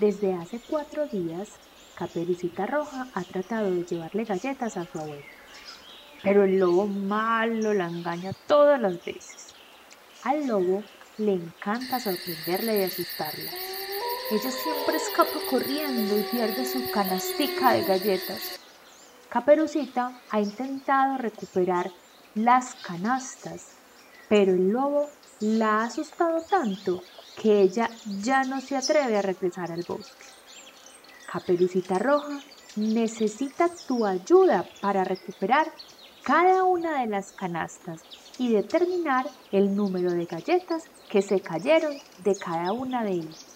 [0.00, 1.50] Desde hace cuatro días,
[1.94, 5.24] Caperucita Roja ha tratado de llevarle galletas a su abuelo,
[6.20, 9.54] pero el lobo malo la engaña todas las veces.
[10.24, 10.82] Al lobo
[11.18, 13.50] le encanta sorprenderla y asustarla.
[14.32, 18.58] Ella siempre escapa corriendo y pierde su canastica de galletas.
[19.28, 21.92] Caperucita ha intentado recuperar
[22.34, 23.76] las canastas,
[24.28, 25.08] pero el lobo
[25.38, 27.00] la ha asustado tanto
[27.36, 27.90] que ella
[28.22, 30.26] ya no se atreve a regresar al bosque.
[31.26, 32.40] Caperucita Roja
[32.76, 35.72] necesita tu ayuda para recuperar
[36.22, 38.02] cada una de las canastas
[38.38, 43.53] y determinar el número de galletas que se cayeron de cada una de ellas.